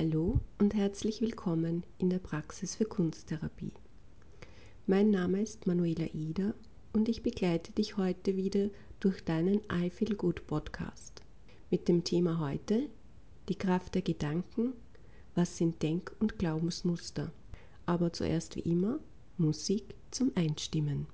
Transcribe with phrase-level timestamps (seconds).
[0.00, 3.72] Hallo und herzlich willkommen in der Praxis für Kunsttherapie.
[4.86, 6.54] Mein Name ist Manuela Ida
[6.92, 11.22] und ich begleite dich heute wieder durch deinen I Feel Good Podcast
[11.72, 12.88] mit dem Thema heute
[13.48, 14.72] die Kraft der Gedanken,
[15.34, 17.32] was sind Denk- und Glaubensmuster.
[17.84, 19.00] Aber zuerst wie immer
[19.36, 21.08] Musik zum Einstimmen.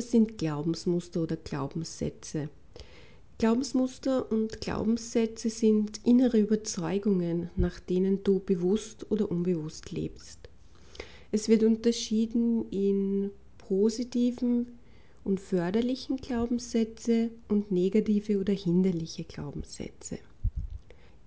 [0.00, 2.48] Was sind Glaubensmuster oder Glaubenssätze?
[3.36, 10.38] Glaubensmuster und Glaubenssätze sind innere Überzeugungen, nach denen du bewusst oder unbewusst lebst.
[11.32, 14.68] Es wird unterschieden in positiven
[15.22, 20.18] und förderlichen Glaubenssätze und negative oder hinderliche Glaubenssätze.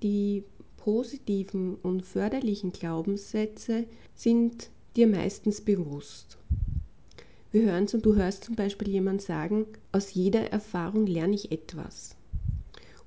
[0.01, 0.45] Die
[0.77, 6.39] positiven und förderlichen Glaubenssätze sind dir meistens bewusst.
[7.53, 12.17] Wir hören zum, du hörst zum Beispiel jemand sagen, aus jeder Erfahrung lerne ich etwas.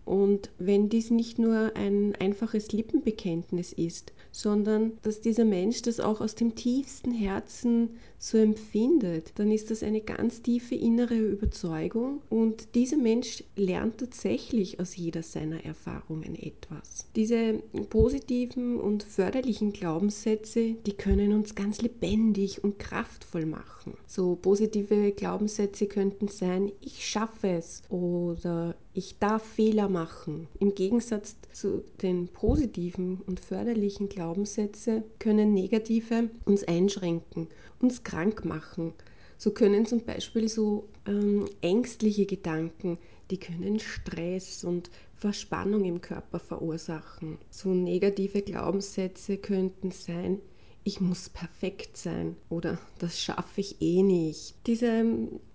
[0.07, 6.21] Und wenn dies nicht nur ein einfaches Lippenbekenntnis ist, sondern dass dieser Mensch das auch
[6.21, 12.75] aus dem tiefsten Herzen so empfindet, dann ist das eine ganz tiefe innere Überzeugung und
[12.77, 17.09] dieser Mensch lernt tatsächlich aus jeder seiner Erfahrungen etwas.
[17.17, 17.55] Diese
[17.91, 23.95] positiven und förderlichen Glaubenssätze, die können uns ganz lebendig und kraftvoll machen.
[24.07, 30.49] So positive Glaubenssätze könnten sein, ich schaffe es oder ich darf Fehler machen.
[30.59, 37.49] Im Gegensatz zu den positiven und förderlichen Glaubenssätzen können negative uns einschränken,
[37.81, 38.95] uns krank machen.
[39.37, 42.97] So können zum Beispiel so ähm, ängstliche Gedanken,
[43.31, 47.37] die können Stress und Verspannung im Körper verursachen.
[47.51, 50.41] So negative Glaubenssätze könnten sein,
[50.87, 54.55] ich muss perfekt sein oder das schaffe ich eh nicht.
[54.69, 55.05] Diese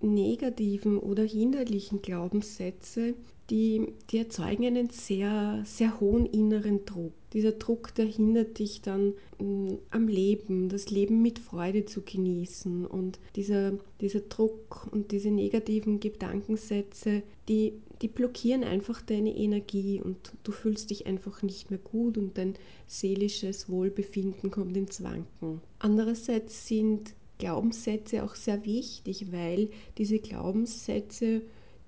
[0.02, 3.14] negativen oder hinderlichen Glaubenssätze,
[3.52, 7.12] die, die erzeugen einen sehr, sehr hohen inneren Druck.
[7.34, 12.86] Dieser Druck, der hindert dich dann mh, am Leben, das Leben mit Freude zu genießen.
[12.86, 20.32] Und dieser, dieser Druck und diese negativen Gedankensätze, die, die blockieren einfach deine Energie und
[20.44, 22.56] du fühlst dich einfach nicht mehr gut und dein
[22.88, 25.62] seelisches Wohlbefinden kommt ins Wanken.
[25.80, 31.42] Andererseits sind Glaubenssätze auch sehr wichtig, weil diese Glaubenssätze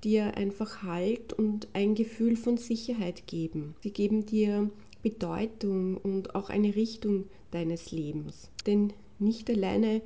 [0.03, 3.75] dir einfach Halt und ein Gefühl von Sicherheit geben.
[3.81, 4.69] Sie geben dir
[5.01, 8.49] Bedeutung und auch eine Richtung deines Lebens.
[8.65, 10.01] Denn nicht alleine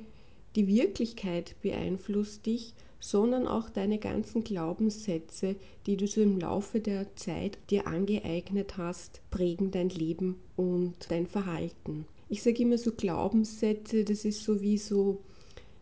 [0.56, 5.56] die Wirklichkeit beeinflusst dich, sondern auch deine ganzen Glaubenssätze,
[5.86, 11.26] die du so im Laufe der Zeit dir angeeignet hast, prägen dein Leben und dein
[11.26, 12.06] Verhalten.
[12.28, 15.20] Ich sage immer so Glaubenssätze, das ist so wie so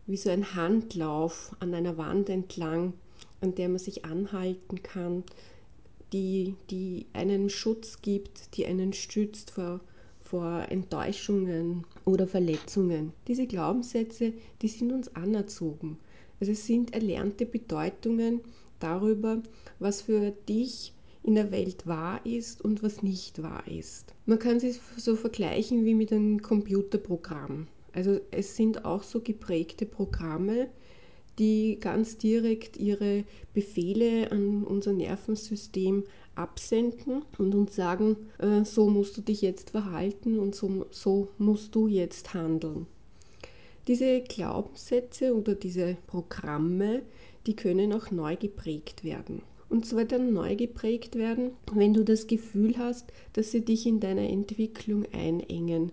[0.05, 2.93] wie so ein Handlauf an einer Wand entlang,
[3.41, 5.23] an der man sich anhalten kann,
[6.13, 9.81] die, die einen Schutz gibt, die einen stützt vor,
[10.21, 13.13] vor Enttäuschungen oder Verletzungen.
[13.27, 15.97] Diese Glaubenssätze, die sind uns anerzogen.
[16.39, 18.41] Also es sind erlernte Bedeutungen
[18.79, 19.41] darüber,
[19.79, 20.93] was für dich
[21.23, 24.13] in der Welt wahr ist und was nicht wahr ist.
[24.25, 27.67] Man kann sich so vergleichen wie mit einem Computerprogramm.
[27.91, 30.69] Also es sind auch so geprägte Programme,
[31.39, 36.03] die ganz direkt ihre Befehle an unser Nervensystem
[36.35, 41.75] absenden und uns sagen, äh, so musst du dich jetzt verhalten und so, so musst
[41.75, 42.85] du jetzt handeln.
[43.87, 47.03] Diese Glaubenssätze oder diese Programme,
[47.45, 49.41] die können auch neu geprägt werden.
[49.69, 53.99] Und zwar dann neu geprägt werden, wenn du das Gefühl hast, dass sie dich in
[53.99, 55.91] deiner Entwicklung einengen.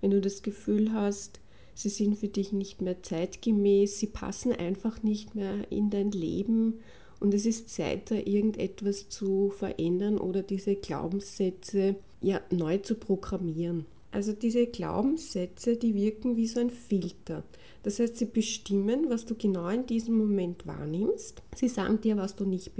[0.00, 1.40] Wenn du das Gefühl hast,
[1.74, 6.80] sie sind für dich nicht mehr zeitgemäß, sie passen einfach nicht mehr in dein Leben
[7.20, 13.86] und es ist Zeit, da irgendetwas zu verändern oder diese Glaubenssätze ja neu zu programmieren.
[14.10, 17.44] Also diese Glaubenssätze, die wirken wie so ein Filter.
[17.82, 21.42] Das heißt, sie bestimmen, was du genau in diesem Moment wahrnimmst.
[21.56, 22.72] Sie sagen dir, was du nicht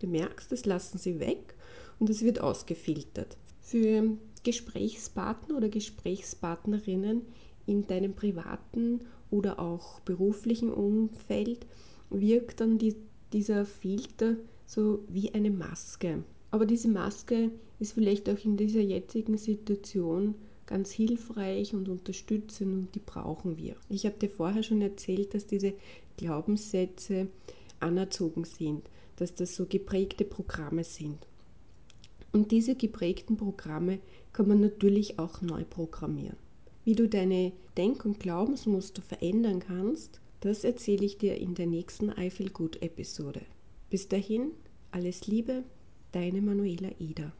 [0.00, 1.54] bemerkst, das lassen sie weg
[2.00, 3.36] und es wird ausgefiltert.
[3.60, 7.22] Für Gesprächspartner oder Gesprächspartnerinnen
[7.66, 11.66] in deinem privaten oder auch beruflichen Umfeld
[12.10, 12.96] wirkt dann die,
[13.32, 14.36] dieser Filter
[14.66, 16.24] so wie eine Maske.
[16.50, 20.34] Aber diese Maske ist vielleicht auch in dieser jetzigen Situation
[20.66, 23.76] ganz hilfreich und unterstützend und die brauchen wir.
[23.88, 25.74] Ich habe dir vorher schon erzählt, dass diese
[26.16, 27.28] Glaubenssätze
[27.80, 31.26] anerzogen sind, dass das so geprägte Programme sind.
[32.32, 33.98] Und diese geprägten Programme
[34.32, 36.36] kann man natürlich auch neu programmieren.
[36.90, 42.10] Wie du deine Denk- und Glaubensmuster verändern kannst, das erzähle ich dir in der nächsten
[42.18, 43.42] I Feel Good Episode.
[43.90, 44.50] Bis dahin,
[44.90, 45.62] alles Liebe,
[46.10, 47.32] deine Manuela Eder.